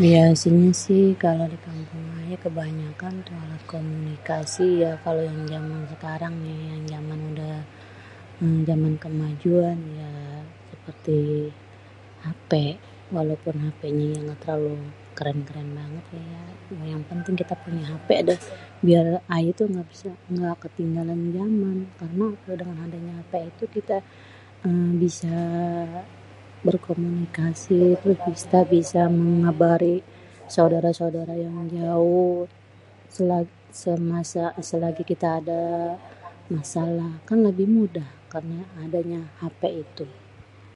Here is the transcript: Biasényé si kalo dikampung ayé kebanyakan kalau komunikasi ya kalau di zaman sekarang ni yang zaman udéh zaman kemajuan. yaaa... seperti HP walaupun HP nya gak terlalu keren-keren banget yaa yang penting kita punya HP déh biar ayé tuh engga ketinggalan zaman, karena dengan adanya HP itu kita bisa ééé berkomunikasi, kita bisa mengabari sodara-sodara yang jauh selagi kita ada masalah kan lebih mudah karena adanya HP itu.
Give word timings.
Biasényé 0.00 0.70
si 0.82 0.96
kalo 1.22 1.42
dikampung 1.54 2.08
ayé 2.20 2.36
kebanyakan 2.44 3.14
kalau 3.30 3.56
komunikasi 3.74 4.66
ya 4.82 4.92
kalau 5.04 5.24
di 5.36 5.42
zaman 5.52 5.80
sekarang 5.92 6.34
ni 6.44 6.54
yang 6.70 6.82
zaman 6.94 7.18
udéh 7.30 7.60
zaman 8.68 8.94
kemajuan. 9.04 9.78
yaaa... 10.00 10.40
seperti 10.70 11.18
HP 12.26 12.50
walaupun 13.16 13.54
HP 13.64 13.80
nya 13.96 14.06
gak 14.28 14.38
terlalu 14.42 14.74
keren-keren 15.16 15.68
banget 15.78 16.04
yaa 16.18 16.48
yang 16.92 17.02
penting 17.10 17.34
kita 17.40 17.54
punya 17.64 17.82
HP 17.90 18.08
déh 18.28 18.40
biar 18.86 19.04
ayé 19.36 19.50
tuh 19.58 19.66
engga 20.32 20.50
ketinggalan 20.64 21.20
zaman, 21.36 21.76
karena 21.98 22.26
dengan 22.60 22.76
adanya 22.86 23.12
HP 23.18 23.32
itu 23.50 23.64
kita 23.76 23.96
bisa 25.02 25.36
ééé 25.84 26.14
berkomunikasi, 26.66 27.82
kita 28.02 28.66
bisa 28.72 29.02
mengabari 29.20 29.96
sodara-sodara 30.54 31.34
yang 31.46 31.58
jauh 31.76 32.40
selagi 34.68 35.02
kita 35.10 35.28
ada 35.44 35.62
masalah 36.56 37.12
kan 37.28 37.38
lebih 37.48 37.68
mudah 37.76 38.08
karena 38.32 38.58
adanya 38.84 39.20
HP 39.42 39.62
itu. 39.84 40.06